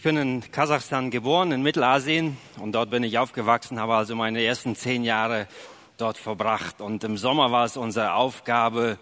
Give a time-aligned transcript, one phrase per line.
[0.00, 4.42] Ich bin in Kasachstan geboren, in Mittelasien, und dort bin ich aufgewachsen, habe also meine
[4.42, 5.46] ersten zehn Jahre
[5.98, 6.80] dort verbracht.
[6.80, 8.96] Und im Sommer war es unsere Aufgabe,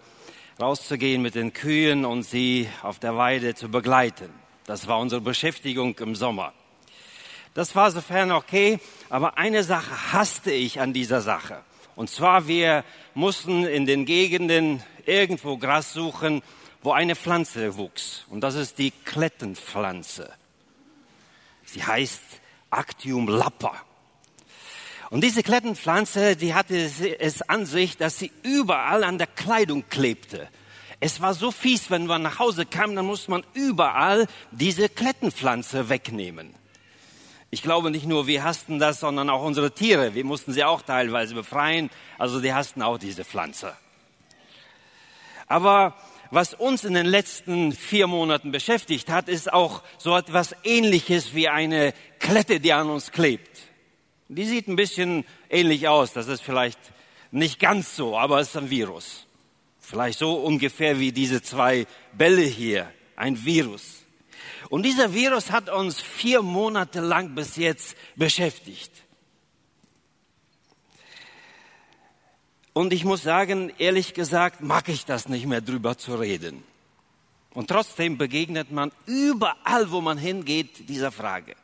[0.59, 4.29] rauszugehen mit den Kühen und sie auf der Weide zu begleiten.
[4.65, 6.51] Das war unsere Beschäftigung im Sommer.
[7.53, 8.79] Das war sofern okay,
[9.09, 11.61] aber eine Sache hasste ich an dieser Sache.
[11.95, 16.41] Und zwar, wir mussten in den Gegenden irgendwo Gras suchen,
[16.81, 18.25] wo eine Pflanze wuchs.
[18.29, 20.33] Und das ist die Klettenpflanze.
[21.71, 22.21] Sie heißt
[22.71, 23.73] Actium lappa.
[25.09, 26.75] Und diese Klettenpflanze, die hatte
[27.19, 30.47] es an sich, dass sie überall an der Kleidung klebte.
[30.99, 35.89] Es war so fies, wenn man nach Hause kam, dann musste man überall diese Klettenpflanze
[35.89, 36.53] wegnehmen.
[37.51, 40.13] Ich glaube nicht nur wir hassten das, sondern auch unsere Tiere.
[40.13, 41.89] Wir mussten sie auch teilweise befreien.
[42.17, 43.75] Also die hassten auch diese Pflanze.
[45.47, 45.95] Aber
[46.31, 51.49] was uns in den letzten vier Monaten beschäftigt hat, ist auch so etwas Ähnliches wie
[51.49, 53.59] eine Klette, die an uns klebt.
[54.27, 56.13] Die sieht ein bisschen ähnlich aus.
[56.13, 56.79] Das ist vielleicht
[57.31, 59.25] nicht ganz so, aber es ist ein Virus.
[59.79, 62.91] Vielleicht so ungefähr wie diese zwei Bälle hier.
[63.15, 64.05] Ein Virus.
[64.69, 68.91] Und dieser Virus hat uns vier Monate lang bis jetzt beschäftigt.
[72.79, 76.63] Und ich muss sagen, ehrlich gesagt, mag ich das nicht mehr drüber zu reden.
[77.53, 81.57] Und trotzdem begegnet man überall, wo man hingeht, dieser Frage.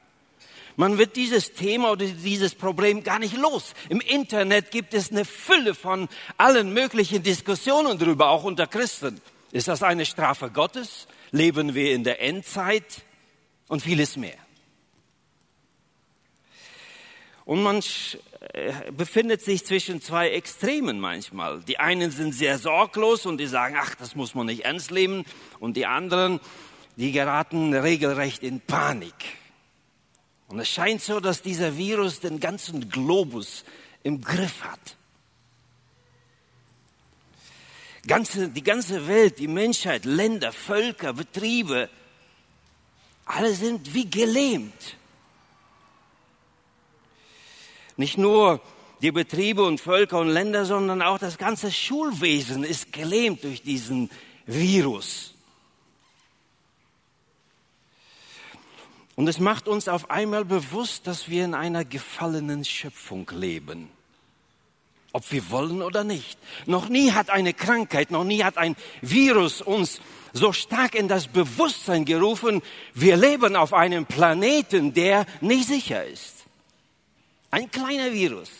[0.76, 3.76] Man wird dieses Thema oder dieses Problem gar nicht los.
[3.88, 9.22] Im Internet gibt es eine Fülle von allen möglichen Diskussionen darüber, auch unter Christen.
[9.54, 11.08] Ist das eine Strafe Gottes?
[11.32, 13.04] Leben wir in der Endzeit?
[13.70, 14.36] Und vieles mehr.
[17.46, 17.82] Und man
[18.96, 21.62] befindet sich zwischen zwei Extremen manchmal.
[21.62, 25.26] Die einen sind sehr sorglos und die sagen, ach, das muss man nicht ernst nehmen.
[25.60, 26.40] Und die anderen,
[26.96, 29.14] die geraten regelrecht in Panik.
[30.48, 33.66] Und es scheint so, dass dieser Virus den ganzen Globus
[34.04, 34.98] im Griff hat.
[38.08, 41.90] Ganze, die ganze Welt, die Menschheit, Länder, Völker, Betriebe,
[43.26, 44.98] alle sind wie gelähmt.
[47.98, 48.62] Nicht nur
[49.02, 54.10] die Betriebe und Völker und Länder, sondern auch das ganze Schulwesen ist gelähmt durch diesen
[54.46, 55.34] Virus.
[59.16, 63.90] Und es macht uns auf einmal bewusst, dass wir in einer gefallenen Schöpfung leben.
[65.14, 66.38] Ob wir wollen oder nicht.
[66.66, 70.02] Noch nie hat eine Krankheit, noch nie hat ein Virus uns
[70.34, 72.62] so stark in das Bewusstsein gerufen,
[72.94, 76.35] wir leben auf einem Planeten, der nicht sicher ist.
[77.56, 78.52] Ein kleiner Virus,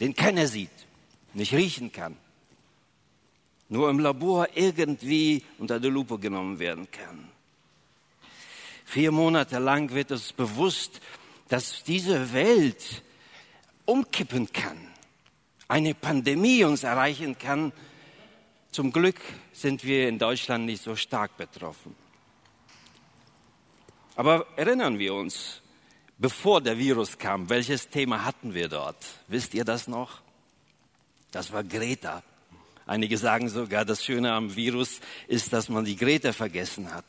[0.00, 0.68] den keiner sieht,
[1.32, 2.16] nicht riechen kann,
[3.68, 7.28] nur im Labor irgendwie unter die Lupe genommen werden kann.
[8.84, 11.00] Vier Monate lang wird es bewusst,
[11.46, 13.04] dass diese Welt
[13.84, 14.88] umkippen kann,
[15.68, 17.72] eine Pandemie uns erreichen kann.
[18.72, 19.20] Zum Glück
[19.52, 21.94] sind wir in Deutschland nicht so stark betroffen.
[24.16, 25.62] Aber erinnern wir uns,
[26.18, 28.96] bevor der Virus kam, welches Thema hatten wir dort?
[29.28, 30.20] Wisst ihr das noch?
[31.30, 32.22] Das war Greta.
[32.86, 37.04] Einige sagen sogar, das Schöne am Virus ist, dass man die Greta vergessen hat.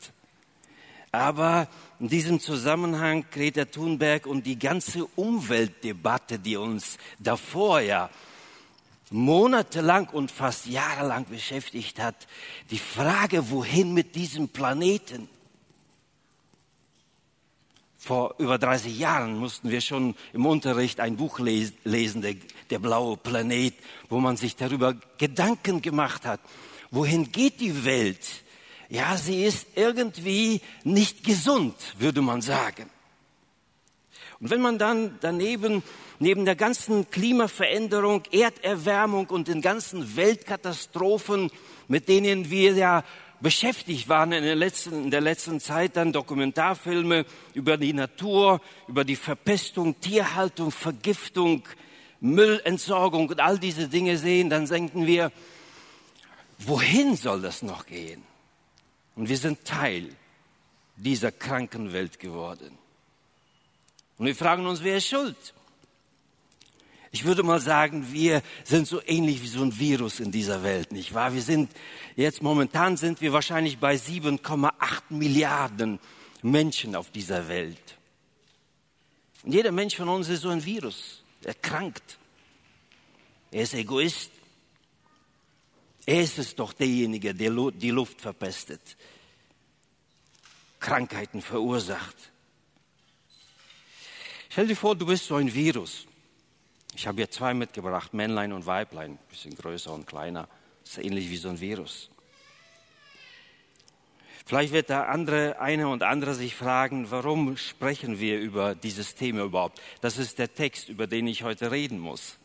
[1.12, 1.68] Aber
[2.00, 8.10] in diesem Zusammenhang Greta Thunberg und die ganze Umweltdebatte, die uns davor ja
[9.10, 12.14] monatelang und fast jahrelang beschäftigt hat,
[12.70, 15.28] die Frage, wohin mit diesem Planeten?
[18.08, 22.36] Vor über 30 Jahren mussten wir schon im Unterricht ein Buch lesen, der,
[22.70, 23.74] der blaue Planet,
[24.08, 26.40] wo man sich darüber Gedanken gemacht hat.
[26.90, 28.26] Wohin geht die Welt?
[28.88, 32.88] Ja, sie ist irgendwie nicht gesund, würde man sagen.
[34.40, 35.82] Und wenn man dann daneben,
[36.18, 41.50] neben der ganzen Klimaveränderung, Erderwärmung und den ganzen Weltkatastrophen,
[41.88, 43.04] mit denen wir ja
[43.40, 49.04] beschäftigt waren in der letzten, in der letzten Zeit dann Dokumentarfilme über die Natur, über
[49.04, 51.62] die Verpestung, Tierhaltung, Vergiftung,
[52.20, 55.30] Müllentsorgung und all diese Dinge sehen, dann denken wir,
[56.58, 58.22] wohin soll das noch gehen?
[59.14, 60.14] Und wir sind Teil
[60.96, 62.76] dieser kranken Welt geworden.
[64.18, 65.54] Und wir fragen uns, wer ist schuld?
[67.10, 70.92] Ich würde mal sagen, wir sind so ähnlich wie so ein Virus in dieser Welt,
[70.92, 71.32] nicht wahr?
[71.32, 71.70] Wir sind
[72.16, 74.72] jetzt momentan sind wir wahrscheinlich bei 7,8
[75.10, 75.98] Milliarden
[76.42, 77.96] Menschen auf dieser Welt.
[79.42, 81.22] Und jeder Mensch von uns ist so ein Virus.
[81.42, 82.18] Er krankt.
[83.50, 84.32] Er ist Egoist.
[86.08, 88.80] Er ist es doch derjenige, der die Luft verpestet,
[90.80, 92.16] Krankheiten verursacht.
[94.48, 96.07] Stell dir vor, du bist so ein Virus.
[96.98, 100.48] Ich habe hier zwei mitgebracht, Männlein und Weiblein, ein bisschen größer und kleiner.
[100.82, 102.10] Das ist ähnlich wie so ein Virus.
[104.44, 109.44] Vielleicht wird der andere, eine und andere sich fragen, warum sprechen wir über dieses Thema
[109.44, 109.80] überhaupt?
[110.00, 112.36] Das ist der Text, über den ich heute reden muss.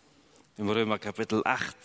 [0.60, 1.76] Im Römer Kapitel 8.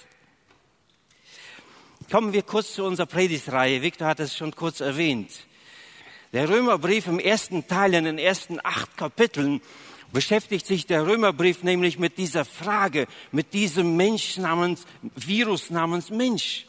[2.11, 3.81] Kommen wir kurz zu unserer Predigtreihe.
[3.81, 5.31] Victor hat es schon kurz erwähnt.
[6.35, 9.63] Der Römerbrief im ersten Teil, in den ersten acht Kapiteln,
[10.13, 14.85] beschäftigt sich der Römerbrief nämlich mit dieser Frage, mit diesem Mensch namens,
[15.15, 16.69] Virus namens Mensch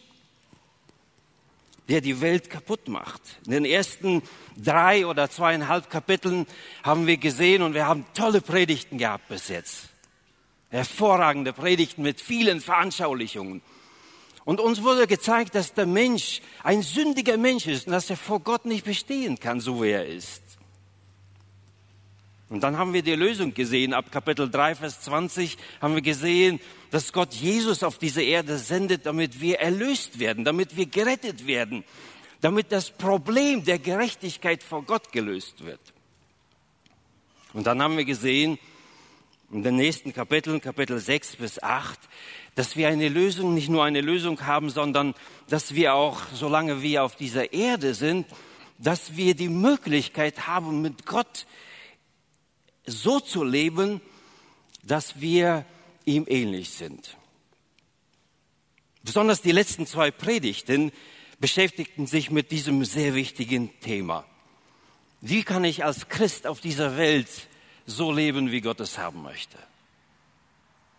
[1.89, 3.21] der die Welt kaputt macht.
[3.45, 4.21] In den ersten
[4.55, 6.45] drei oder zweieinhalb Kapiteln
[6.83, 9.89] haben wir gesehen und wir haben tolle Predigten gehabt bis jetzt.
[10.69, 13.63] Hervorragende Predigten mit vielen Veranschaulichungen.
[14.45, 18.39] Und uns wurde gezeigt, dass der Mensch ein sündiger Mensch ist und dass er vor
[18.39, 20.43] Gott nicht bestehen kann, so wie er ist.
[22.49, 23.93] Und dann haben wir die Lösung gesehen.
[23.93, 26.59] Ab Kapitel 3, Vers 20 haben wir gesehen,
[26.89, 31.83] dass Gott Jesus auf diese Erde sendet, damit wir erlöst werden, damit wir gerettet werden,
[32.41, 35.79] damit das Problem der Gerechtigkeit vor Gott gelöst wird.
[37.53, 38.57] Und dann haben wir gesehen,
[39.51, 41.99] in den nächsten Kapiteln, Kapitel 6 bis 8,
[42.55, 45.13] dass wir eine Lösung, nicht nur eine Lösung haben, sondern
[45.49, 48.27] dass wir auch, solange wir auf dieser Erde sind,
[48.79, 51.45] dass wir die Möglichkeit haben, mit Gott
[52.85, 54.01] so zu leben,
[54.83, 55.65] dass wir
[56.05, 57.17] ihm ähnlich sind.
[59.03, 60.91] Besonders die letzten zwei Predigten
[61.39, 64.25] beschäftigten sich mit diesem sehr wichtigen Thema.
[65.21, 67.29] Wie kann ich als Christ auf dieser Welt
[67.85, 69.57] so leben, wie Gott es haben möchte?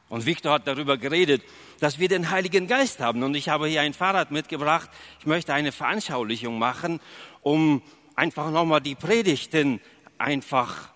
[0.09, 1.43] Und Victor hat darüber geredet,
[1.79, 3.23] dass wir den Heiligen Geist haben.
[3.23, 4.91] Und ich habe hier ein Fahrrad mitgebracht.
[5.21, 7.01] Ich möchte eine Veranschaulichung machen,
[7.43, 7.81] um
[8.17, 9.81] einfach nochmal die Predigten
[10.19, 10.91] einfach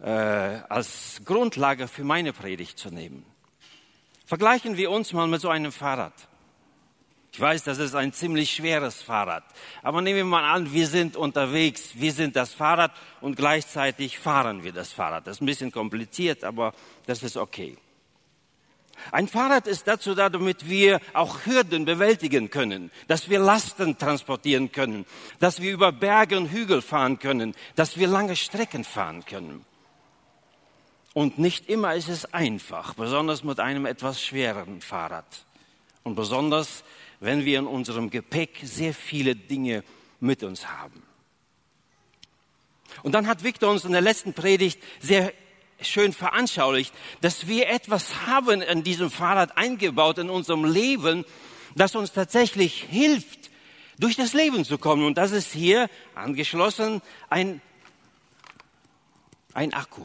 [0.00, 3.24] äh, als Grundlage für meine Predigt zu nehmen.
[4.26, 6.12] Vergleichen wir uns mal mit so einem Fahrrad.
[7.32, 9.44] Ich weiß, das ist ein ziemlich schweres Fahrrad.
[9.82, 14.64] Aber nehmen wir mal an, wir sind unterwegs, wir sind das Fahrrad und gleichzeitig fahren
[14.64, 15.26] wir das Fahrrad.
[15.26, 16.72] Das ist ein bisschen kompliziert, aber
[17.04, 17.76] das ist okay.
[19.12, 24.72] Ein Fahrrad ist dazu da, damit wir auch Hürden bewältigen können, dass wir Lasten transportieren
[24.72, 25.04] können,
[25.38, 29.64] dass wir über Berge und Hügel fahren können, dass wir lange Strecken fahren können.
[31.16, 35.46] Und nicht immer ist es einfach, besonders mit einem etwas schwereren Fahrrad.
[36.02, 36.84] Und besonders,
[37.20, 39.82] wenn wir in unserem Gepäck sehr viele Dinge
[40.20, 41.02] mit uns haben.
[43.02, 45.32] Und dann hat Victor uns in der letzten Predigt sehr
[45.80, 46.92] schön veranschaulicht,
[47.22, 51.24] dass wir etwas haben in diesem Fahrrad eingebaut in unserem Leben,
[51.74, 53.50] das uns tatsächlich hilft,
[53.98, 55.06] durch das Leben zu kommen.
[55.06, 57.62] Und das ist hier angeschlossen ein,
[59.54, 60.02] ein Akku.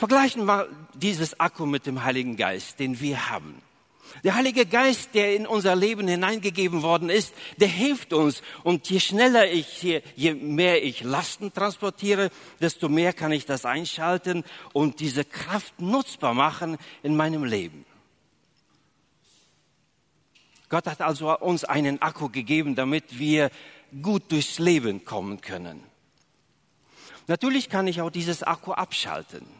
[0.00, 3.60] Vergleichen wir dieses Akku mit dem Heiligen Geist, den wir haben.
[4.24, 8.40] Der Heilige Geist, der in unser Leben hineingegeben worden ist, der hilft uns.
[8.64, 12.30] Und je schneller ich, je, je mehr ich Lasten transportiere,
[12.62, 14.42] desto mehr kann ich das einschalten
[14.72, 17.84] und diese Kraft nutzbar machen in meinem Leben.
[20.70, 23.50] Gott hat also uns einen Akku gegeben, damit wir
[24.00, 25.84] gut durchs Leben kommen können.
[27.26, 29.59] Natürlich kann ich auch dieses Akku abschalten.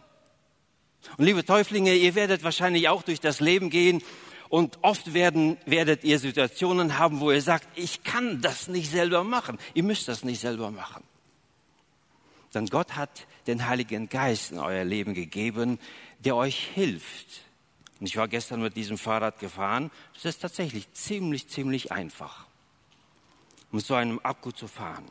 [1.16, 4.02] Und liebe Täuflinge, ihr werdet wahrscheinlich auch durch das Leben gehen
[4.48, 9.24] und oft werden, werdet ihr Situationen haben, wo ihr sagt, ich kann das nicht selber
[9.24, 9.58] machen.
[9.74, 11.04] Ihr müsst das nicht selber machen.
[12.52, 15.78] Denn Gott hat den Heiligen Geist in euer Leben gegeben,
[16.18, 17.42] der euch hilft.
[18.00, 19.90] Und ich war gestern mit diesem Fahrrad gefahren.
[20.14, 22.46] Das ist tatsächlich ziemlich, ziemlich einfach,
[23.70, 25.04] mit so einem Akku zu fahren.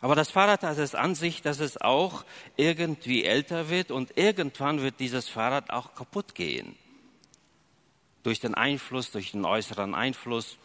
[0.00, 2.24] Aber das Fahrrad hat es an sich, dass es auch
[2.56, 6.76] irgendwie älter wird und irgendwann wird dieses Fahrrad auch kaputt gehen.
[8.22, 10.58] Durch den Einfluss, durch den äußeren Einfluss,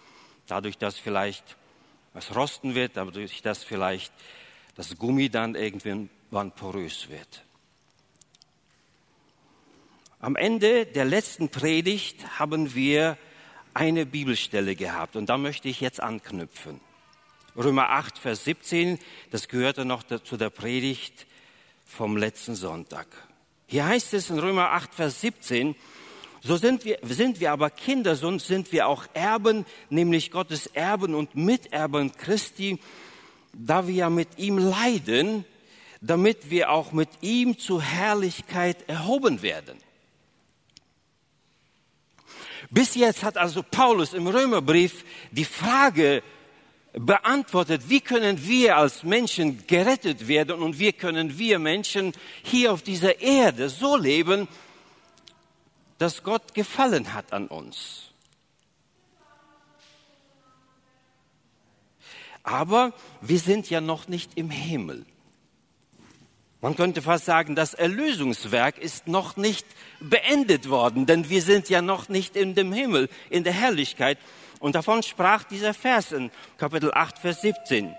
[0.48, 1.58] dadurch, dass vielleicht
[2.14, 4.14] was rosten wird, dadurch, dass vielleicht
[4.76, 7.44] das Gummi dann irgendwann porös wird.
[10.20, 13.18] Am Ende der letzten Predigt haben wir
[13.74, 16.80] eine Bibelstelle gehabt und da möchte ich jetzt anknüpfen.
[17.56, 18.98] Römer 8, Vers 17,
[19.30, 21.28] das gehörte noch zu der Predigt
[21.86, 23.08] vom letzten Sonntag.
[23.68, 25.76] Hier heißt es in Römer 8, Vers 17,
[26.42, 31.14] so sind wir, sind wir aber Kinder, so sind wir auch Erben, nämlich Gottes Erben
[31.14, 32.80] und Miterben Christi,
[33.54, 35.46] da wir ja mit ihm leiden,
[36.02, 39.78] damit wir auch mit ihm zur Herrlichkeit erhoben werden.
[42.72, 46.24] Bis jetzt hat also Paulus im Römerbrief die Frage
[46.94, 52.84] beantwortet, wie können wir als Menschen gerettet werden und wie können wir Menschen hier auf
[52.84, 54.48] dieser Erde so leben,
[55.98, 58.12] dass Gott gefallen hat an uns.
[62.44, 65.06] Aber wir sind ja noch nicht im Himmel.
[66.62, 69.66] Man könnte fast sagen, das Erlösungswerk ist noch nicht
[70.00, 74.18] beendet worden, denn wir sind ja noch nicht in dem Himmel, in der Herrlichkeit.
[74.64, 77.94] Und davon sprach dieser Vers in Kapitel 8, Vers 17.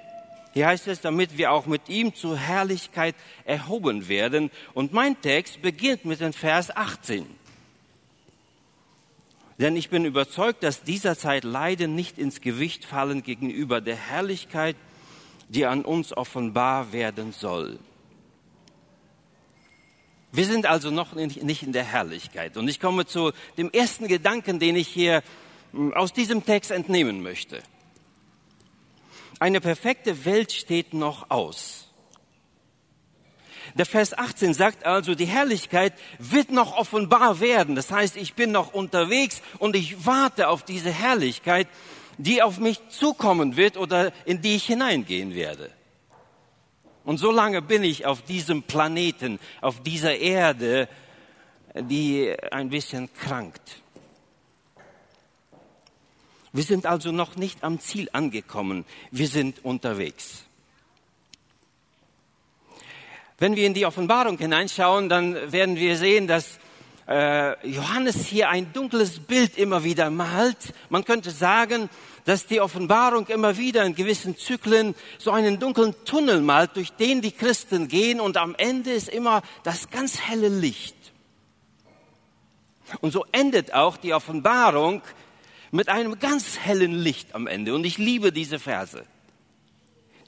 [0.54, 4.50] Hier heißt es, damit wir auch mit ihm zur Herrlichkeit erhoben werden.
[4.72, 7.26] Und mein Text beginnt mit dem Vers 18.
[9.58, 14.76] Denn ich bin überzeugt, dass dieser Zeit Leiden nicht ins Gewicht fallen gegenüber der Herrlichkeit,
[15.50, 17.78] die an uns offenbar werden soll.
[20.32, 22.56] Wir sind also noch nicht in der Herrlichkeit.
[22.56, 25.22] Und ich komme zu dem ersten Gedanken, den ich hier
[25.94, 27.62] aus diesem Text entnehmen möchte.
[29.40, 31.88] Eine perfekte Welt steht noch aus.
[33.74, 37.74] Der Vers 18 sagt also, die Herrlichkeit wird noch offenbar werden.
[37.74, 41.66] Das heißt, ich bin noch unterwegs und ich warte auf diese Herrlichkeit,
[42.18, 45.70] die auf mich zukommen wird oder in die ich hineingehen werde.
[47.04, 50.88] Und so lange bin ich auf diesem Planeten, auf dieser Erde,
[51.74, 53.82] die ein bisschen krankt.
[56.54, 58.84] Wir sind also noch nicht am Ziel angekommen.
[59.10, 60.44] Wir sind unterwegs.
[63.38, 66.60] Wenn wir in die Offenbarung hineinschauen, dann werden wir sehen, dass
[67.08, 70.72] äh, Johannes hier ein dunkles Bild immer wieder malt.
[70.90, 71.90] Man könnte sagen,
[72.24, 77.20] dass die Offenbarung immer wieder in gewissen Zyklen so einen dunklen Tunnel malt, durch den
[77.20, 80.94] die Christen gehen und am Ende ist immer das ganz helle Licht.
[83.00, 85.02] Und so endet auch die Offenbarung
[85.74, 87.74] mit einem ganz hellen Licht am Ende.
[87.74, 89.02] Und ich liebe diese Verse.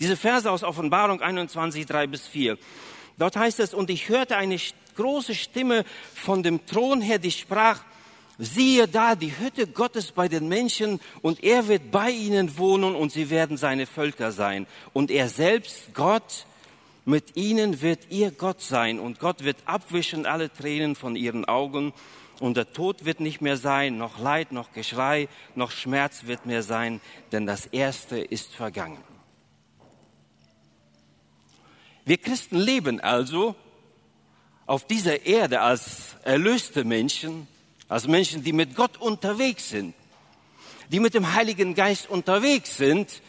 [0.01, 2.59] Diese Verse aus Offenbarung 21, 3 bis 4.
[3.17, 4.59] Dort heißt es, und ich hörte eine
[4.97, 5.85] große Stimme
[6.15, 7.81] von dem Thron her, die sprach,
[8.39, 13.13] siehe da die Hütte Gottes bei den Menschen und er wird bei ihnen wohnen und
[13.13, 14.67] sie werden seine Völker sein.
[14.93, 16.45] Und er selbst, Gott,
[17.05, 21.93] mit ihnen wird ihr Gott sein und Gott wird abwischen alle Tränen von ihren Augen
[22.41, 26.63] und der Tod wird nicht mehr sein, noch Leid, noch Geschrei, noch Schmerz wird mehr
[26.63, 27.01] sein,
[27.33, 29.03] denn das Erste ist vergangen.
[32.05, 33.57] Wir Christen leben also
[34.67, 37.49] auf dieser Erde als erlöste Menschen,
[37.89, 39.95] als Menschen, die mit Gott unterwegs sind,
[40.91, 43.23] die mit dem Heiligen Geist unterwegs sind,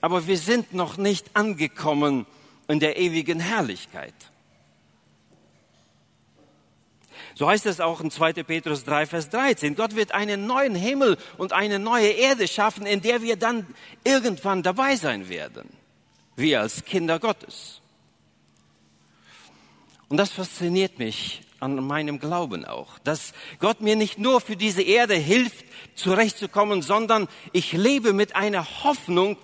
[0.00, 2.26] aber wir sind noch nicht angekommen
[2.68, 4.14] in der ewigen Herrlichkeit.
[7.38, 8.32] So heißt es auch in 2.
[8.42, 9.76] Petrus 3, Vers 13.
[9.76, 13.64] Gott wird einen neuen Himmel und eine neue Erde schaffen, in der wir dann
[14.02, 15.68] irgendwann dabei sein werden.
[16.34, 17.80] Wir als Kinder Gottes.
[20.08, 24.82] Und das fasziniert mich an meinem Glauben auch, dass Gott mir nicht nur für diese
[24.82, 25.64] Erde hilft,
[25.94, 29.36] zurechtzukommen, sondern ich lebe mit einer Hoffnung,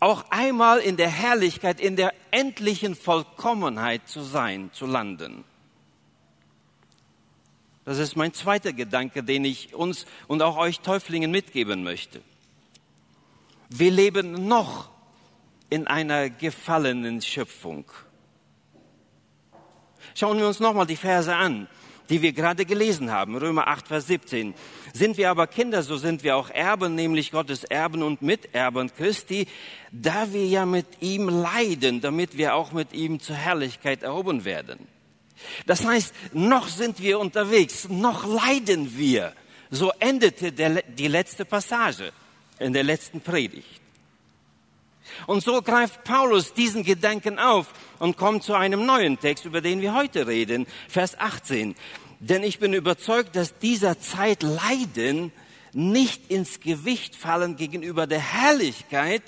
[0.00, 5.44] auch einmal in der Herrlichkeit, in der endlichen Vollkommenheit zu sein, zu landen.
[7.88, 12.20] Das ist mein zweiter Gedanke, den ich uns und auch euch Täuflingen mitgeben möchte.
[13.70, 14.90] Wir leben noch
[15.70, 17.86] in einer gefallenen Schöpfung.
[20.14, 21.66] Schauen wir uns nochmal die Verse an,
[22.10, 23.34] die wir gerade gelesen haben.
[23.34, 24.52] Römer 8, Vers 17.
[24.92, 29.46] Sind wir aber Kinder, so sind wir auch Erben, nämlich Gottes Erben und Miterben Christi,
[29.92, 34.97] da wir ja mit ihm leiden, damit wir auch mit ihm zur Herrlichkeit erhoben werden.
[35.66, 39.32] Das heißt, noch sind wir unterwegs, noch leiden wir.
[39.70, 42.12] So endete der, die letzte Passage
[42.58, 43.80] in der letzten Predigt.
[45.26, 47.68] Und so greift Paulus diesen Gedanken auf
[47.98, 51.74] und kommt zu einem neuen Text, über den wir heute reden, Vers 18.
[52.20, 55.32] Denn ich bin überzeugt, dass dieser Zeit Leiden
[55.72, 59.22] nicht ins Gewicht fallen gegenüber der Herrlichkeit,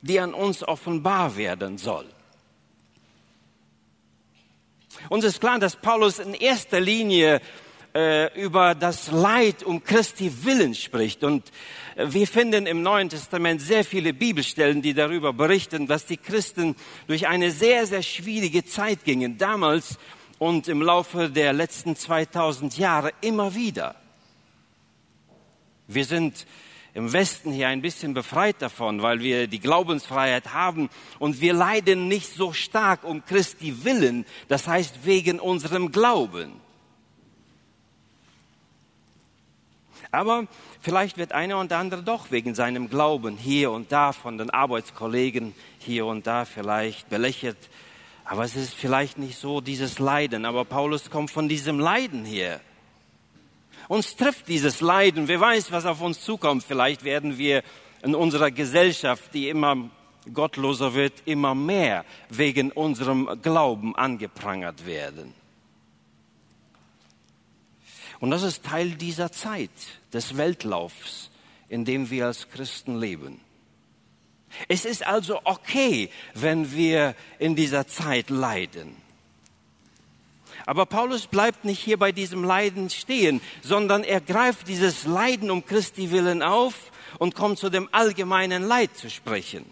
[0.00, 2.06] die an uns offenbar werden soll.
[5.08, 7.40] Uns ist klar, dass Paulus in erster Linie
[7.94, 11.24] äh, über das Leid um Christi Willen spricht.
[11.24, 11.50] Und
[11.96, 16.76] äh, wir finden im Neuen Testament sehr viele Bibelstellen, die darüber berichten, dass die Christen
[17.06, 19.98] durch eine sehr, sehr schwierige Zeit gingen, damals
[20.38, 23.94] und im Laufe der letzten 2000 Jahre immer wieder.
[25.86, 26.46] Wir sind
[26.94, 32.08] im Westen hier ein bisschen befreit davon, weil wir die Glaubensfreiheit haben und wir leiden
[32.08, 36.52] nicht so stark um Christi Willen, das heißt wegen unserem Glauben.
[40.14, 40.46] Aber
[40.82, 45.54] vielleicht wird einer und andere doch wegen seinem Glauben hier und da von den Arbeitskollegen
[45.78, 47.56] hier und da vielleicht belächelt.
[48.26, 50.44] Aber es ist vielleicht nicht so dieses Leiden.
[50.44, 52.60] Aber Paulus kommt von diesem Leiden hier.
[53.88, 55.28] Uns trifft dieses Leiden.
[55.28, 56.64] Wer weiß, was auf uns zukommt.
[56.64, 57.62] Vielleicht werden wir
[58.02, 59.90] in unserer Gesellschaft, die immer
[60.32, 65.34] gottloser wird, immer mehr wegen unserem Glauben angeprangert werden.
[68.20, 69.70] Und das ist Teil dieser Zeit
[70.12, 71.30] des Weltlaufs,
[71.68, 73.40] in dem wir als Christen leben.
[74.68, 78.94] Es ist also okay, wenn wir in dieser Zeit leiden.
[80.66, 85.64] Aber Paulus bleibt nicht hier bei diesem Leiden stehen, sondern er greift dieses Leiden um
[85.64, 89.64] Christi willen auf und kommt zu dem allgemeinen Leid zu sprechen.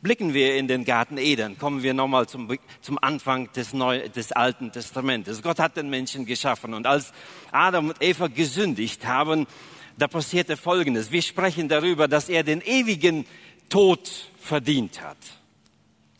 [0.00, 4.30] Blicken wir in den Garten Eden, kommen wir nochmal zum, zum Anfang des, Neu des
[4.30, 5.42] Alten Testamentes.
[5.42, 7.12] Gott hat den Menschen geschaffen und als
[7.50, 9.48] Adam und Eva gesündigt haben,
[9.96, 11.10] da passierte Folgendes.
[11.10, 13.26] Wir sprechen darüber, dass er den ewigen
[13.68, 15.16] Tod verdient hat.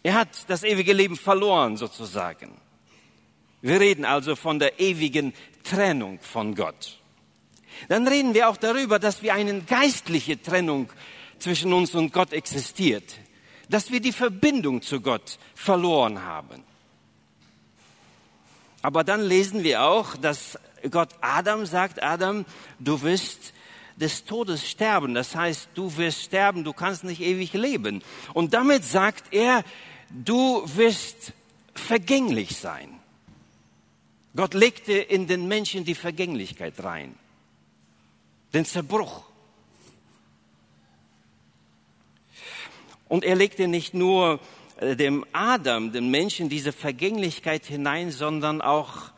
[0.08, 2.56] Er hat das ewige Leben verloren sozusagen.
[3.60, 5.34] Wir reden also von der ewigen
[5.64, 6.98] Trennung von Gott.
[7.90, 10.90] Dann reden wir auch darüber, dass wir eine geistliche Trennung
[11.38, 13.18] zwischen uns und Gott existiert
[13.68, 16.64] dass wir die Verbindung zu Gott verloren haben.
[18.80, 20.58] Aber dann lesen wir auch, dass
[20.90, 22.46] Gott Adam sagt, Adam,
[22.78, 23.52] du wirst
[23.98, 25.14] des Todes sterben.
[25.14, 28.02] Das heißt, du wirst sterben, du kannst nicht ewig leben.
[28.32, 29.64] Und damit sagt er,
[30.10, 31.32] du wirst
[31.74, 32.98] vergänglich sein.
[34.36, 37.14] Gott legte in den Menschen die Vergänglichkeit rein,
[38.54, 39.24] den Zerbruch.
[43.08, 44.38] Und er legte nicht nur
[44.80, 49.10] äh, dem Adam, dem Menschen, diese Vergänglichkeit hinein, sondern auch,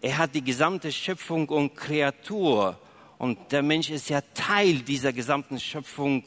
[0.00, 2.78] er hat die gesamte Schöpfung und Kreatur.
[3.18, 6.24] Und der Mensch ist ja Teil dieser gesamten Schöpfung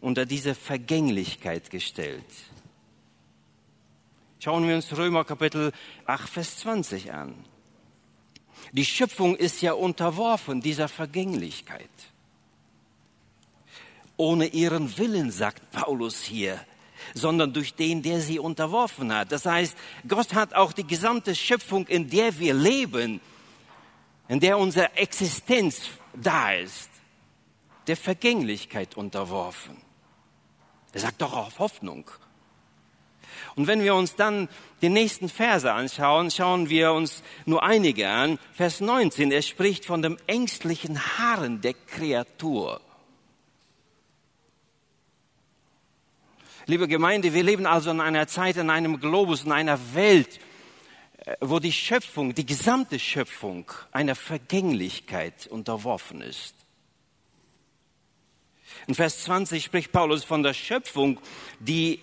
[0.00, 2.24] unter diese Vergänglichkeit gestellt.
[4.38, 5.72] Schauen wir uns Römer Kapitel
[6.06, 7.34] 8, Vers 20 an.
[8.72, 11.90] Die Schöpfung ist ja unterworfen dieser Vergänglichkeit
[14.16, 16.58] ohne ihren Willen, sagt Paulus hier,
[17.14, 19.30] sondern durch den, der sie unterworfen hat.
[19.30, 19.76] Das heißt,
[20.08, 23.20] Gott hat auch die gesamte Schöpfung, in der wir leben,
[24.28, 25.82] in der unsere Existenz
[26.14, 26.90] da ist,
[27.86, 29.76] der Vergänglichkeit unterworfen.
[30.92, 32.10] Er sagt doch auf Hoffnung.
[33.54, 34.48] Und wenn wir uns dann
[34.82, 38.38] die nächsten Verse anschauen, schauen wir uns nur einige an.
[38.52, 42.80] Vers 19, er spricht von dem ängstlichen Harren der Kreatur.
[46.68, 50.40] Liebe Gemeinde, wir leben also in einer Zeit, in einem Globus, in einer Welt,
[51.24, 56.56] äh, wo die Schöpfung, die gesamte Schöpfung einer Vergänglichkeit unterworfen ist.
[58.88, 61.20] In Vers 20 spricht Paulus von der Schöpfung,
[61.60, 62.00] die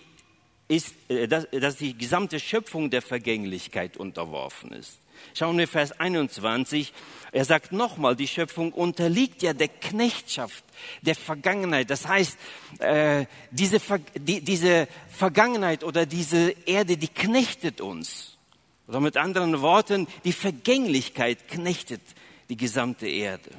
[0.67, 4.99] ist, äh, dass, dass die gesamte Schöpfung der Vergänglichkeit unterworfen ist.
[5.34, 6.93] Schauen wir Vers 21.
[7.32, 10.63] Er sagt nochmal, die Schöpfung unterliegt ja der Knechtschaft
[11.02, 11.89] der Vergangenheit.
[11.89, 12.38] Das heißt,
[12.80, 13.80] äh, diese,
[14.15, 18.38] die, diese Vergangenheit oder diese Erde, die knechtet uns.
[18.88, 22.02] Oder mit anderen Worten, die Vergänglichkeit knechtet
[22.49, 23.49] die gesamte Erde.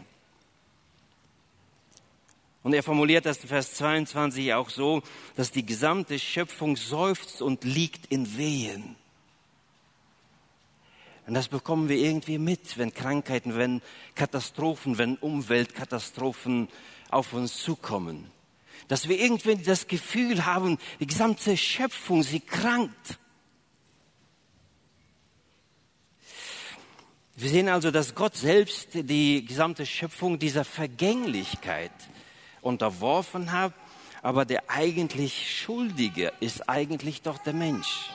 [2.64, 5.02] Und er formuliert das in Vers 22 auch so,
[5.36, 8.96] dass die gesamte Schöpfung seufzt und liegt in Wehen.
[11.26, 13.82] Und das bekommen wir irgendwie mit, wenn Krankheiten, wenn
[14.14, 16.68] Katastrophen, wenn Umweltkatastrophen
[17.10, 18.30] auf uns zukommen.
[18.88, 23.18] Dass wir irgendwie das Gefühl haben, die gesamte Schöpfung, sie krankt.
[27.36, 31.92] Wir sehen also, dass Gott selbst die gesamte Schöpfung dieser Vergänglichkeit
[32.64, 33.72] unterworfen hat,
[34.22, 38.10] aber der eigentlich Schuldige ist eigentlich doch der Mensch.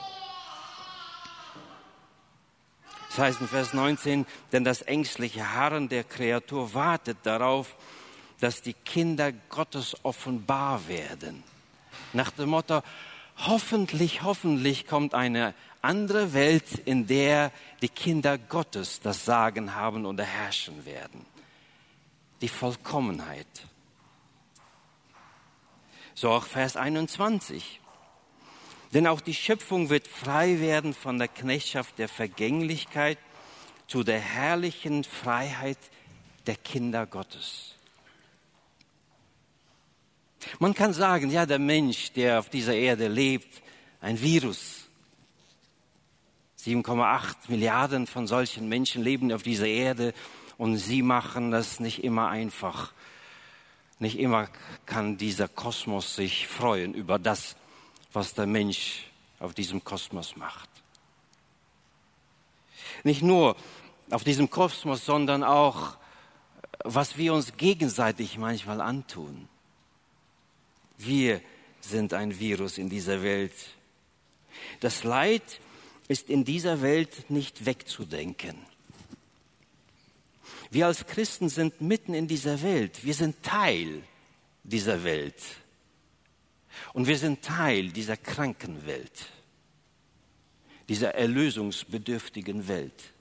[3.10, 7.74] Das heißt in Vers 19, denn das ängstliche Harren der Kreatur wartet darauf,
[8.40, 11.42] dass die Kinder Gottes offenbar werden.
[12.12, 12.82] Nach dem Motto,
[13.46, 20.20] hoffentlich, hoffentlich kommt eine andere Welt, in der die Kinder Gottes das Sagen haben und
[20.20, 21.24] herrschen werden.
[22.40, 23.46] Die Vollkommenheit.
[26.20, 27.80] So auch Vers 21.
[28.92, 33.16] Denn auch die Schöpfung wird frei werden von der Knechtschaft der Vergänglichkeit
[33.86, 35.78] zu der herrlichen Freiheit
[36.46, 37.74] der Kinder Gottes.
[40.58, 43.62] Man kann sagen, ja, der Mensch, der auf dieser Erde lebt,
[44.02, 44.90] ein Virus.
[46.58, 50.12] 7,8 Milliarden von solchen Menschen leben auf dieser Erde
[50.58, 52.92] und sie machen das nicht immer einfach.
[54.00, 54.48] Nicht immer
[54.86, 57.54] kann dieser Kosmos sich freuen über das,
[58.12, 59.04] was der Mensch
[59.38, 60.68] auf diesem Kosmos macht.
[63.04, 63.56] Nicht nur
[64.10, 65.96] auf diesem Kosmos, sondern auch,
[66.82, 69.48] was wir uns gegenseitig manchmal antun.
[70.96, 71.42] Wir
[71.80, 73.54] sind ein Virus in dieser Welt.
[74.80, 75.60] Das Leid
[76.08, 78.69] ist in dieser Welt nicht wegzudenken.
[80.70, 83.04] Wir als Christen sind mitten in dieser Welt.
[83.04, 84.02] Wir sind Teil
[84.62, 85.42] dieser Welt.
[86.92, 89.26] Und wir sind Teil dieser kranken Welt,
[90.88, 93.12] dieser erlösungsbedürftigen Welt.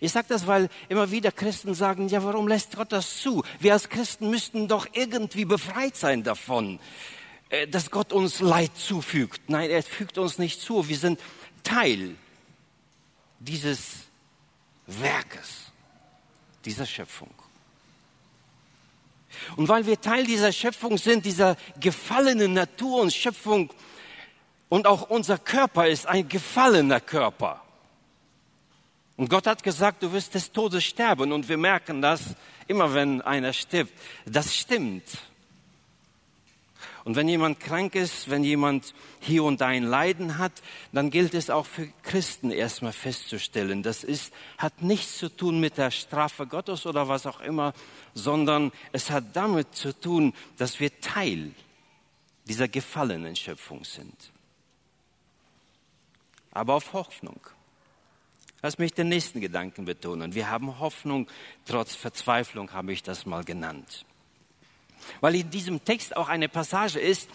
[0.00, 3.42] Ich sage das, weil immer wieder Christen sagen, ja, warum lässt Gott das zu?
[3.58, 6.78] Wir als Christen müssten doch irgendwie befreit sein davon,
[7.48, 9.40] äh, dass Gott uns Leid zufügt.
[9.48, 10.88] Nein, er fügt uns nicht zu.
[10.88, 11.20] Wir sind
[11.64, 12.14] Teil
[13.40, 13.94] dieses
[14.86, 15.71] Werkes,
[16.64, 17.30] dieser Schöpfung.
[19.56, 23.72] Und weil wir Teil dieser Schöpfung sind, dieser gefallenen Natur und Schöpfung,
[24.68, 27.60] und auch unser Körper ist ein gefallener Körper.
[29.18, 31.30] Und Gott hat gesagt, du wirst des Todes sterben.
[31.30, 32.34] Und wir merken das
[32.68, 33.92] immer, wenn einer stirbt.
[34.24, 35.04] Das stimmt.
[37.04, 40.52] Und wenn jemand krank ist, wenn jemand hier und da ein Leiden hat,
[40.92, 43.82] dann gilt es auch für Christen erstmal festzustellen.
[43.82, 47.74] Das ist, hat nichts zu tun mit der Strafe Gottes oder was auch immer,
[48.14, 51.52] sondern es hat damit zu tun, dass wir Teil
[52.46, 54.30] dieser gefallenen Schöpfung sind.
[56.52, 57.40] Aber auf Hoffnung.
[58.62, 60.34] Lass mich den nächsten Gedanken betonen.
[60.34, 61.26] Wir haben Hoffnung
[61.64, 64.04] trotz Verzweiflung, habe ich das mal genannt.
[65.20, 67.28] Weil in diesem Text auch eine Passage ist,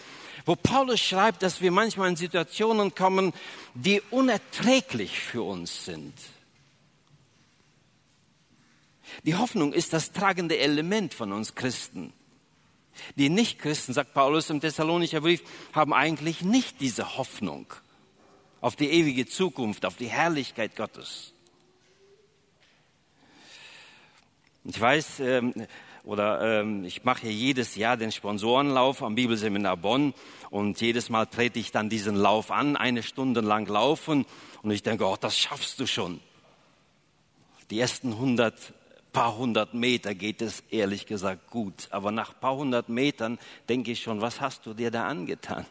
[0.44, 3.32] wo Paulus schreibt, dass wir manchmal in Situationen kommen,
[3.74, 6.14] die unerträglich für uns sind.
[9.24, 12.12] Die Hoffnung ist das tragende Element von uns Christen.
[13.16, 17.72] Die Nichtchristen, sagt Paulus im Thessalonischer Brief, haben eigentlich nicht diese Hoffnung
[18.60, 21.32] auf die ewige Zukunft, auf die Herrlichkeit Gottes.
[24.64, 25.54] Ich weiß, ähm,
[26.08, 30.14] oder ähm, ich mache jedes Jahr den Sponsorenlauf am Bibelseminar Bonn
[30.48, 34.24] und jedes Mal trete ich dann diesen Lauf an, eine Stunde lang laufen
[34.62, 36.20] und ich denke, oh, das schaffst du schon.
[37.68, 38.72] Die ersten hundert,
[39.12, 44.02] paar hundert Meter geht es ehrlich gesagt gut, aber nach paar hundert Metern denke ich
[44.02, 45.66] schon, was hast du dir da angetan?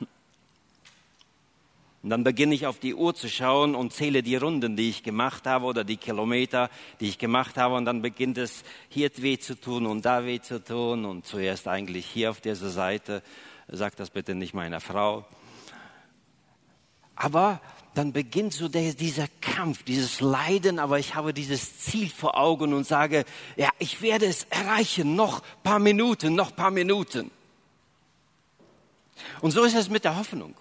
[2.08, 5.04] Und dann beginne ich auf die Uhr zu schauen und zähle die Runden, die ich
[5.04, 6.70] gemacht habe oder die Kilometer,
[7.02, 7.76] die ich gemacht habe.
[7.76, 11.04] Und dann beginnt es hier weh zu tun und da weh zu tun.
[11.04, 13.22] Und zuerst eigentlich hier auf dieser Seite.
[13.68, 15.26] Sag das bitte nicht meiner Frau.
[17.18, 17.60] Aber
[17.94, 22.74] dann beginnt so der, dieser Kampf, dieses Leiden, aber ich habe dieses Ziel vor Augen
[22.74, 23.26] und sage,
[23.58, 27.32] ja, ich werde es erreichen, noch paar Minuten, noch paar Minuten.
[29.42, 30.56] Und so ist es mit der Hoffnung.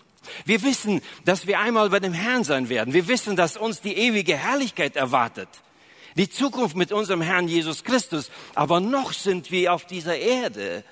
[0.44, 2.94] Wir wissen, dass wir einmal bei dem Herrn sein werden.
[2.94, 5.48] Wir wissen, dass uns die ewige Herrlichkeit erwartet.
[6.16, 8.30] Die Zukunft mit unserem Herrn Jesus Christus.
[8.54, 10.84] Aber noch sind wir auf dieser Erde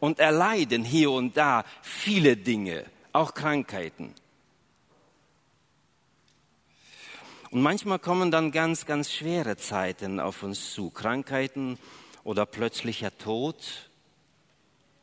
[0.00, 4.14] und erleiden hier und da viele Dinge, auch Krankheiten.
[7.52, 10.88] Und manchmal kommen dann ganz, ganz schwere Zeiten auf uns zu.
[10.90, 11.78] Krankheiten
[12.24, 13.90] oder plötzlicher Tod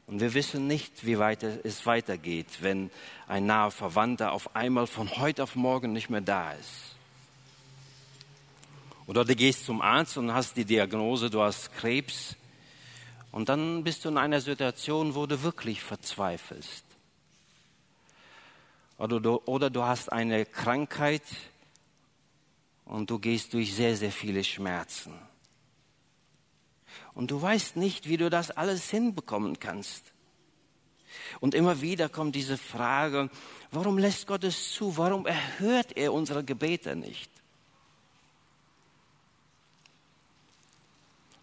[0.10, 2.90] und wir wissen nicht, wie weit es weitergeht, wenn
[3.28, 6.96] ein naher Verwandter auf einmal von heute auf morgen nicht mehr da ist.
[9.06, 12.36] Oder du gehst zum Arzt und hast die Diagnose, du hast Krebs.
[13.32, 16.86] Und dann bist du in einer Situation, wo du wirklich verzweifelst.
[18.98, 21.22] Oder du, oder du hast eine Krankheit
[22.86, 25.29] und du gehst durch sehr, sehr viele Schmerzen
[27.20, 30.14] und du weißt nicht, wie du das alles hinbekommen kannst.
[31.42, 33.30] Und immer wieder kommt diese Frage,
[33.72, 34.96] warum lässt Gott es zu?
[34.96, 37.30] Warum erhört er unsere Gebete nicht?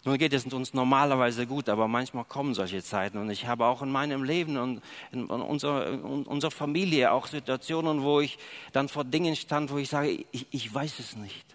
[0.03, 3.19] Nun geht es uns normalerweise gut, aber manchmal kommen solche Zeiten.
[3.19, 8.39] Und ich habe auch in meinem Leben und in unserer, Familie auch Situationen, wo ich
[8.71, 11.45] dann vor Dingen stand, wo ich sage, ich, ich weiß es nicht.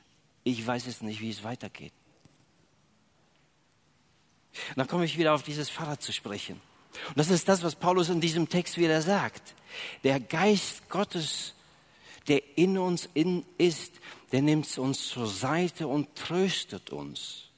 [0.45, 1.93] Ich weiß es nicht, wie es weitergeht.
[4.71, 6.61] Und dann komme ich wieder auf dieses Fahrrad zu sprechen.
[7.09, 9.55] Und das ist das, was Paulus in diesem Text wieder sagt.
[10.05, 11.55] Der Geist Gottes,
[12.29, 13.95] der in uns in ist,
[14.31, 17.49] der nimmt uns zur Seite und tröstet uns.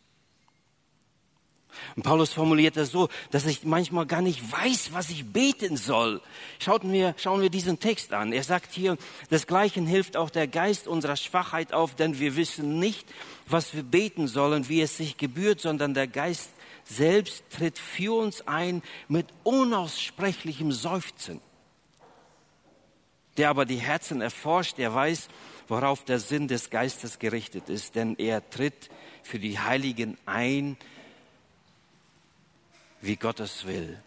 [1.97, 6.21] Und Paulus formuliert das so, dass ich manchmal gar nicht weiß, was ich beten soll.
[6.59, 8.33] Schauen wir, schauen wir diesen Text an.
[8.33, 8.97] Er sagt hier,
[9.31, 13.07] desgleichen hilft auch der Geist unserer Schwachheit auf, denn wir wissen nicht,
[13.49, 16.51] was wir beten sollen, wie es sich gebührt, sondern der Geist
[16.85, 21.41] selbst tritt für uns ein mit unaussprechlichem Seufzen.
[23.37, 25.29] Der aber die Herzen erforscht, der weiß,
[25.67, 28.91] worauf der Sinn des Geistes gerichtet ist, denn er tritt
[29.23, 30.77] für die Heiligen ein,
[33.01, 34.01] wie Gott es will.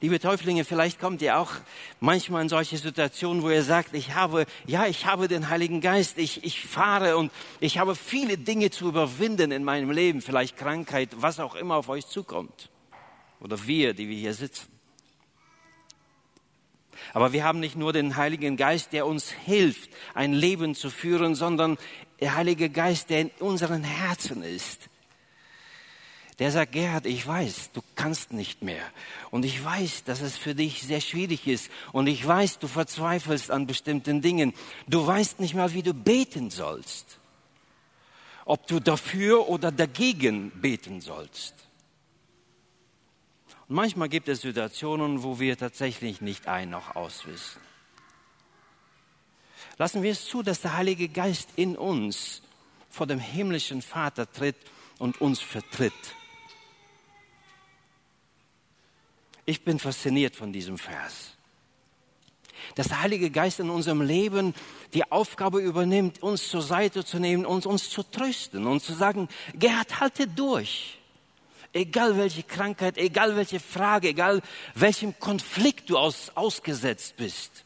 [0.00, 1.52] Liebe Täuflinge, vielleicht kommt ihr auch
[2.00, 6.18] manchmal in solche Situationen, wo ihr sagt, ich habe, ja, ich habe den Heiligen Geist,
[6.18, 11.10] ich, ich fahre und ich habe viele Dinge zu überwinden in meinem Leben, vielleicht Krankheit,
[11.16, 12.70] was auch immer auf euch zukommt.
[13.40, 14.68] Oder wir, die wir hier sitzen.
[17.12, 21.34] Aber wir haben nicht nur den Heiligen Geist, der uns hilft, ein Leben zu führen,
[21.34, 21.76] sondern
[22.20, 24.88] der Heilige Geist, der in unseren Herzen ist
[26.38, 28.84] der sagt, Gerhard, ich weiß, du kannst nicht mehr.
[29.30, 31.70] Und ich weiß, dass es für dich sehr schwierig ist.
[31.92, 34.52] Und ich weiß, du verzweifelst an bestimmten Dingen.
[34.88, 37.18] Du weißt nicht mal, wie du beten sollst.
[38.44, 41.54] Ob du dafür oder dagegen beten sollst.
[43.68, 47.60] Und manchmal gibt es Situationen, wo wir tatsächlich nicht ein noch auswissen.
[49.78, 52.42] Lassen wir es zu, dass der Heilige Geist in uns
[52.90, 54.56] vor dem himmlischen Vater tritt
[54.98, 55.92] und uns vertritt.
[59.46, 61.32] Ich bin fasziniert von diesem Vers.
[62.76, 64.54] Dass der Heilige Geist in unserem Leben
[64.94, 69.28] die Aufgabe übernimmt, uns zur Seite zu nehmen und uns zu trösten und zu sagen,
[69.54, 70.98] Gerhard, halte durch.
[71.72, 74.40] Egal welche Krankheit, egal welche Frage, egal
[74.74, 77.64] welchem Konflikt du aus, ausgesetzt bist.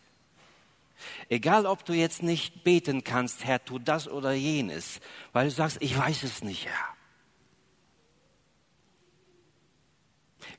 [1.29, 5.01] Egal, ob du jetzt nicht beten kannst, Herr, tu das oder jenes,
[5.33, 6.98] weil du sagst, ich weiß es nicht, Herr.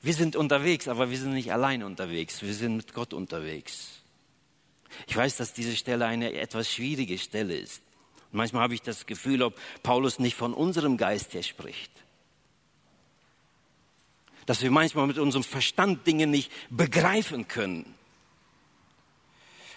[0.02, 2.42] Wir sind unterwegs, aber wir sind nicht allein unterwegs.
[2.42, 4.00] Wir sind mit Gott unterwegs.
[5.06, 7.82] Ich weiß, dass diese Stelle eine etwas schwierige Stelle ist.
[8.32, 11.90] Und manchmal habe ich das Gefühl, ob Paulus nicht von unserem Geist her spricht.
[14.46, 17.94] Dass wir manchmal mit unserem Verstand Dinge nicht begreifen können.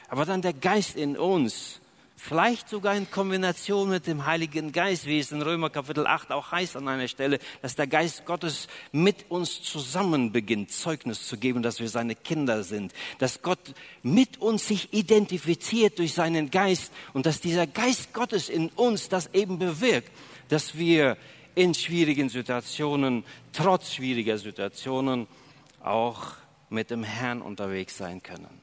[0.07, 1.81] Aber dann der Geist in uns
[2.25, 6.53] Vielleicht sogar in Kombination mit dem Heiligen Geist, wie es in Römer Kapitel 8 auch
[6.53, 11.61] heißt an einer Stelle, dass der Geist Gottes mit uns zusammen beginnt, Zeugnis zu geben,
[11.61, 17.25] dass wir seine Kinder sind, dass Gott mit uns sich identifiziert durch seinen Geist und
[17.25, 20.09] dass dieser Geist Gottes in uns das eben bewirkt,
[20.47, 21.17] dass wir
[21.55, 25.27] in schwierigen Situationen, trotz schwieriger Situationen,
[25.81, 26.35] auch
[26.69, 28.62] mit dem Herrn unterwegs sein können.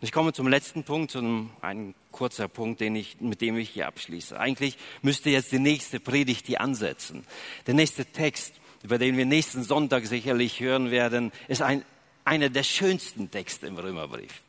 [0.00, 3.70] Ich komme zum letzten Punkt, zu einem, ein kurzer Punkt, den ich, mit dem ich
[3.70, 4.38] hier abschließe.
[4.38, 7.26] Eigentlich müsste jetzt die nächste Predigt hier ansetzen.
[7.66, 11.84] Der nächste Text, über den wir nächsten Sonntag sicherlich hören werden, ist ein,
[12.24, 14.42] einer der schönsten Texte im Römerbrief.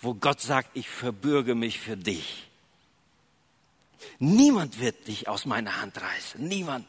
[0.00, 2.48] Wo Gott sagt, ich verbürge mich für dich.
[4.18, 6.46] Niemand wird dich aus meiner Hand reißen.
[6.46, 6.86] Niemand.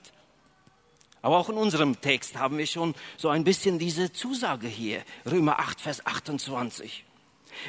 [1.22, 5.04] Aber auch in unserem Text haben wir schon so ein bisschen diese Zusage hier.
[5.30, 7.04] Römer 8, Vers 28.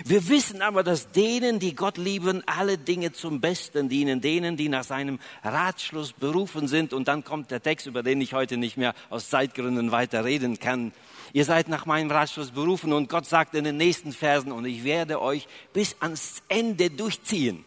[0.05, 4.69] Wir wissen aber, dass denen, die Gott lieben, alle Dinge zum Besten dienen, denen, die
[4.69, 6.93] nach seinem Ratschluss berufen sind.
[6.93, 10.61] Und dann kommt der Text, über den ich heute nicht mehr aus Zeitgründen weiter reden
[10.61, 10.93] kann.
[11.33, 14.85] Ihr seid nach meinem Ratschluss berufen und Gott sagt in den nächsten Versen, und ich
[14.85, 17.65] werde euch bis ans Ende durchziehen.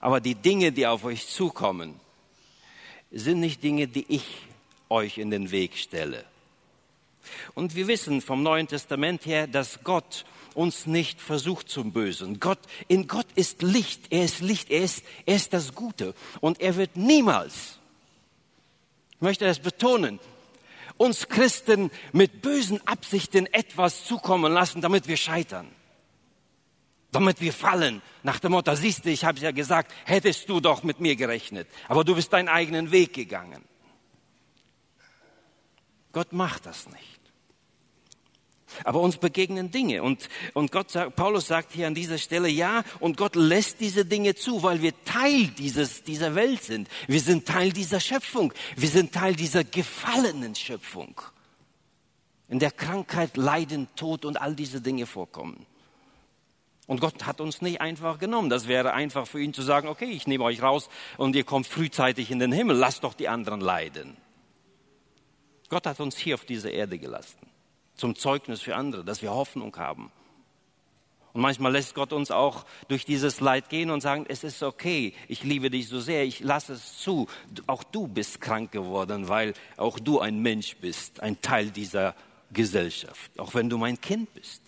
[0.00, 2.01] Aber die Dinge, die auf euch zukommen,
[3.12, 4.24] sind nicht Dinge, die ich
[4.88, 6.24] euch in den Weg stelle.
[7.54, 12.40] Und wir wissen vom Neuen Testament her, dass Gott uns nicht versucht zum Bösen.
[12.40, 14.06] Gott, in Gott ist Licht.
[14.10, 14.70] Er ist Licht.
[14.70, 16.14] Er ist, er ist das Gute.
[16.40, 17.78] Und er wird niemals,
[19.12, 20.18] ich möchte das betonen,
[20.96, 25.68] uns Christen mit bösen Absichten etwas zukommen lassen, damit wir scheitern
[27.12, 28.02] damit wir fallen.
[28.22, 31.68] Nach dem Motto, siehst du, ich habe ja gesagt, hättest du doch mit mir gerechnet,
[31.86, 33.62] aber du bist deinen eigenen Weg gegangen.
[36.12, 37.20] Gott macht das nicht.
[38.84, 42.84] Aber uns begegnen Dinge und, und Gott sagt, Paulus sagt hier an dieser Stelle, ja,
[43.00, 46.88] und Gott lässt diese Dinge zu, weil wir Teil dieses, dieser Welt sind.
[47.06, 48.54] Wir sind Teil dieser Schöpfung.
[48.76, 51.20] Wir sind Teil dieser gefallenen Schöpfung,
[52.48, 55.66] in der Krankheit, Leiden, Tod und all diese Dinge vorkommen.
[56.86, 58.50] Und Gott hat uns nicht einfach genommen.
[58.50, 61.66] Das wäre einfach für ihn zu sagen, okay, ich nehme euch raus und ihr kommt
[61.66, 64.16] frühzeitig in den Himmel, lasst doch die anderen leiden.
[65.68, 67.38] Gott hat uns hier auf dieser Erde gelassen,
[67.94, 70.10] zum Zeugnis für andere, dass wir Hoffnung haben.
[71.32, 75.14] Und manchmal lässt Gott uns auch durch dieses Leid gehen und sagen, es ist okay,
[75.28, 77.26] ich liebe dich so sehr, ich lasse es zu.
[77.66, 82.14] Auch du bist krank geworden, weil auch du ein Mensch bist, ein Teil dieser
[82.52, 84.61] Gesellschaft, auch wenn du mein Kind bist.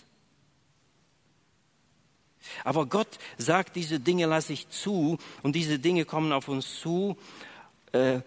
[2.64, 7.16] Aber Gott sagt, diese Dinge lasse ich zu und diese Dinge kommen auf uns zu.
[7.92, 8.20] Äh,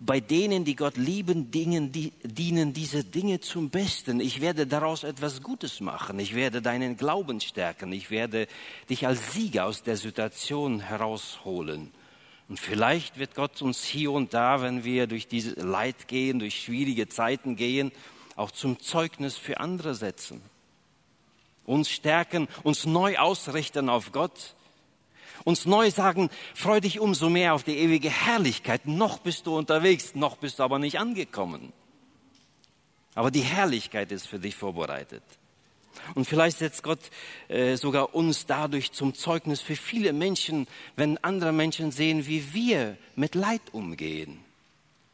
[0.00, 4.20] bei denen, die Gott lieben, dienen, die, dienen diese Dinge zum Besten.
[4.20, 6.18] Ich werde daraus etwas Gutes machen.
[6.18, 7.92] Ich werde deinen Glauben stärken.
[7.92, 8.46] Ich werde
[8.88, 11.92] dich als Sieger aus der Situation herausholen.
[12.48, 16.62] Und vielleicht wird Gott uns hier und da, wenn wir durch diese Leid gehen, durch
[16.62, 17.92] schwierige Zeiten gehen,
[18.36, 20.40] auch zum Zeugnis für andere setzen.
[21.66, 24.54] Uns stärken, uns neu ausrichten auf Gott
[25.44, 28.86] uns neu sagen, freu dich umso mehr auf die ewige Herrlichkeit.
[28.86, 31.72] Noch bist du unterwegs, noch bist du aber nicht angekommen.
[33.14, 35.22] Aber die Herrlichkeit ist für dich vorbereitet.
[36.16, 36.98] Und vielleicht setzt Gott
[37.46, 42.98] äh, sogar uns dadurch zum Zeugnis für viele Menschen, wenn andere Menschen sehen, wie wir
[43.14, 44.40] mit Leid umgehen,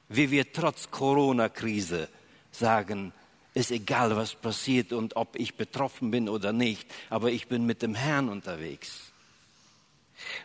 [0.09, 2.09] wie wir trotz Corona-Krise
[2.51, 3.13] sagen,
[3.55, 7.83] ist egal, was passiert und ob ich betroffen bin oder nicht, aber ich bin mit
[7.83, 9.13] dem Herrn unterwegs.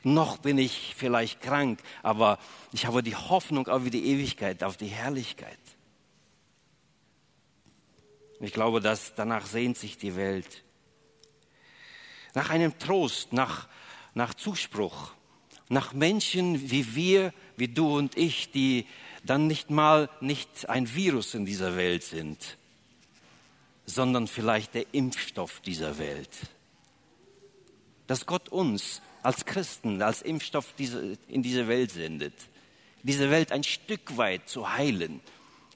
[0.04, 2.40] Noch bin ich vielleicht krank, aber
[2.74, 5.58] ich habe die Hoffnung auf die Ewigkeit, auf die Herrlichkeit.
[8.40, 10.64] Ich glaube, dass danach sehnt sich die Welt.
[12.34, 13.68] Nach einem Trost, nach,
[14.14, 15.12] nach Zuspruch,
[15.70, 18.86] nach Menschen wie wir, wie du und ich, die
[19.24, 22.58] dann nicht mal nicht ein Virus in dieser Welt sind,
[23.88, 26.30] sondern vielleicht der Impfstoff dieser Welt.
[28.06, 30.74] Dass Gott uns als Christen, als Impfstoff
[31.28, 32.34] in diese Welt sendet.
[33.02, 35.22] Diese Welt ein Stück weit zu heilen,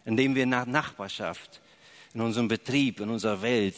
[0.06, 1.62] indem wir nach Nachbarschaft,
[2.14, 3.76] in unserem Betrieb, in unserer Welt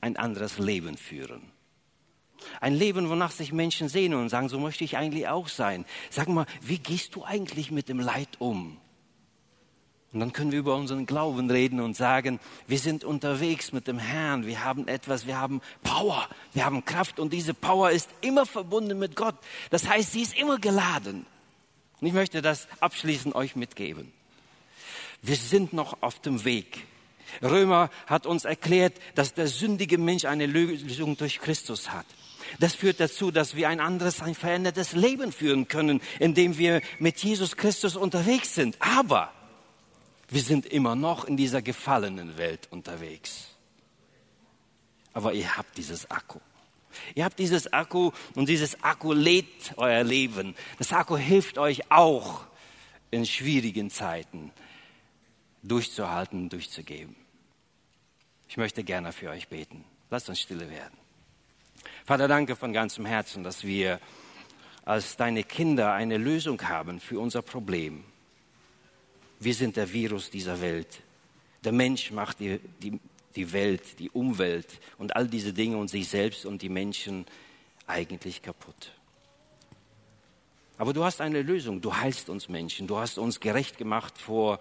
[0.00, 1.42] ein anderes Leben führen.
[2.60, 5.84] Ein Leben, wonach sich Menschen sehen und sagen, so möchte ich eigentlich auch sein.
[6.10, 8.78] Sag mal, wie gehst du eigentlich mit dem Leid um?
[10.12, 13.98] Und dann können wir über unseren Glauben reden und sagen, wir sind unterwegs mit dem
[13.98, 18.44] Herrn, wir haben etwas, wir haben Power, wir haben Kraft und diese Power ist immer
[18.44, 19.36] verbunden mit Gott.
[19.70, 21.24] Das heißt, sie ist immer geladen.
[22.00, 24.12] Und ich möchte das abschließend euch mitgeben.
[25.22, 26.84] Wir sind noch auf dem Weg.
[27.40, 32.06] Römer hat uns erklärt, dass der sündige Mensch eine Lösung durch Christus hat.
[32.58, 37.18] Das führt dazu, dass wir ein anderes, ein verändertes Leben führen können, indem wir mit
[37.18, 38.76] Jesus Christus unterwegs sind.
[38.80, 39.32] Aber
[40.32, 43.48] wir sind immer noch in dieser gefallenen Welt unterwegs.
[45.12, 46.40] Aber ihr habt dieses Akku.
[47.14, 50.54] Ihr habt dieses Akku und dieses Akku lädt euer Leben.
[50.78, 52.44] Das Akku hilft euch auch
[53.10, 54.50] in schwierigen Zeiten
[55.62, 57.14] durchzuhalten, durchzugeben.
[58.48, 59.84] Ich möchte gerne für euch beten.
[60.10, 60.96] Lasst uns stille werden.
[62.04, 64.00] Vater, danke von ganzem Herzen, dass wir
[64.84, 68.04] als deine Kinder eine Lösung haben für unser Problem.
[69.44, 71.00] Wir sind der Virus dieser Welt.
[71.64, 73.00] Der Mensch macht die, die,
[73.34, 77.26] die Welt, die Umwelt und all diese Dinge und sich selbst und die Menschen
[77.88, 78.92] eigentlich kaputt.
[80.78, 81.80] Aber du hast eine Lösung.
[81.80, 82.86] Du heilst uns Menschen.
[82.86, 84.60] Du hast uns gerecht gemacht vor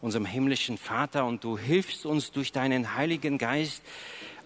[0.00, 3.82] unserem himmlischen Vater und du hilfst uns durch deinen Heiligen Geist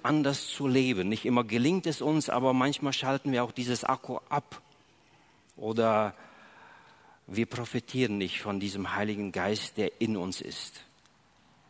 [0.03, 1.09] anders zu leben.
[1.09, 4.61] Nicht immer gelingt es uns, aber manchmal schalten wir auch dieses Akku ab
[5.57, 6.13] oder
[7.27, 10.85] wir profitieren nicht von diesem Heiligen Geist, der in uns ist.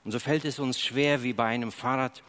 [0.04, 2.22] Und so fällt es uns schwer, wie bei einem Fahrrad,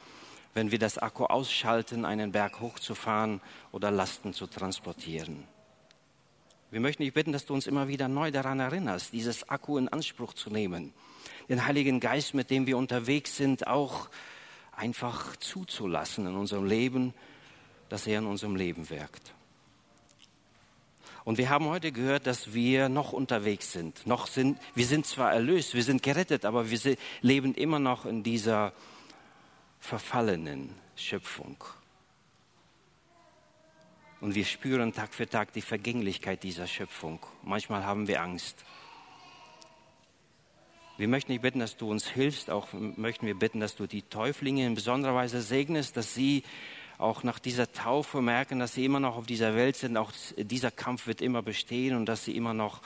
[0.54, 5.44] wenn wir das Akku ausschalten, einen Berg hochzufahren oder Lasten zu transportieren.
[6.72, 9.88] Wir möchten dich bitten, dass du uns immer wieder neu daran erinnerst, dieses Akku in
[9.88, 10.94] Anspruch zu nehmen,
[11.50, 14.10] den Heiligen Geist, mit dem wir unterwegs sind, auch
[14.76, 17.14] einfach zuzulassen in unserem Leben,
[17.90, 19.34] dass er in unserem Leben wirkt.
[21.28, 24.08] Und wir haben heute gehört, dass wir noch unterwegs sind.
[24.08, 26.80] Noch sind wir sind zwar erlöst, wir sind gerettet, aber wir
[27.20, 28.72] leben immer noch in dieser
[29.82, 31.62] verfallenen Schöpfung.
[34.22, 37.20] Und wir spüren Tag für Tag die Vergänglichkeit dieser Schöpfung.
[37.44, 38.64] Manchmal haben wir Angst.
[40.96, 42.50] Wir möchten dich bitten, dass du uns hilfst.
[42.50, 46.44] Auch möchten wir bitten, dass du die Täuflinge in besonderer Weise segnest, dass sie
[46.98, 49.98] auch nach dieser Taufe merken, dass sie immer noch auf dieser Welt sind.
[49.98, 52.82] Auch dieser Kampf wird immer bestehen und dass sie immer noch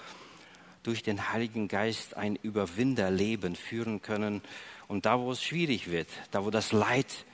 [0.83, 4.41] durch den Heiligen Geist ein Überwinderleben führen können.
[4.87, 7.25] Und da, wo es schwierig wird, da, wo das Leid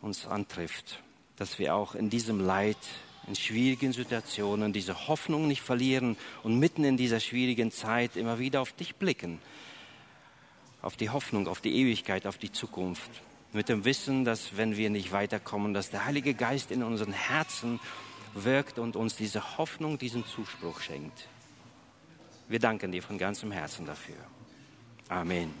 [0.00, 1.00] uns antrifft,
[1.36, 2.78] dass wir auch in diesem Leid,
[3.28, 8.60] in schwierigen Situationen diese Hoffnung nicht verlieren und mitten in dieser schwierigen Zeit immer wieder
[8.60, 9.38] auf dich blicken,
[10.80, 13.10] auf die Hoffnung, auf die Ewigkeit, auf die Zukunft
[13.52, 17.80] mit dem Wissen, dass wenn wir nicht weiterkommen, dass der Heilige Geist in unseren Herzen
[18.34, 21.28] wirkt und uns diese Hoffnung, diesen Zuspruch schenkt.
[22.48, 24.16] Wir danken dir von ganzem Herzen dafür.
[25.08, 25.52] Amen.